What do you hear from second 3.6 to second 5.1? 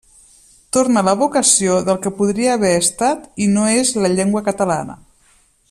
és la llengua catalana.